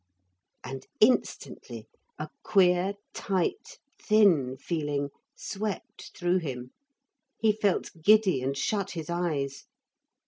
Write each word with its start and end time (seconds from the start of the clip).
And 0.63 0.87
instantly 0.99 1.85
a 2.17 2.29
queer 2.41 2.95
tight 3.13 3.77
thin 4.01 4.57
feeling 4.57 5.11
swept 5.35 6.17
through 6.17 6.39
him. 6.39 6.71
He 7.37 7.51
felt 7.51 7.91
giddy 8.01 8.41
and 8.41 8.57
shut 8.57 8.89
his 8.97 9.11
eyes. 9.11 9.65